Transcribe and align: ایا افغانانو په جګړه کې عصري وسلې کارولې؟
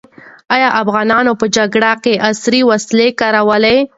ایا 0.55 0.69
افغانانو 0.81 1.31
په 1.39 1.45
جګړه 1.57 1.91
کې 2.03 2.13
عصري 2.29 2.61
وسلې 2.69 3.07
کارولې؟ 3.19 3.77